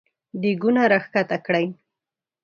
دېګونه 0.41 0.81
راکښته 0.91 1.37
کړی! 1.45 1.65